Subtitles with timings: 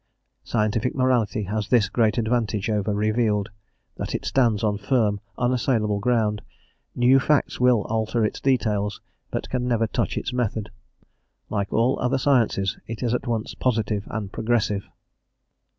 [0.43, 3.51] Scientific morality has this great advantage over revealed,
[3.97, 6.41] that it stands on firm, unassailable ground;
[6.95, 10.71] new facts will alter its details, but can never touch its method;
[11.51, 14.87] like all other sciences, it is at once positive and progressive.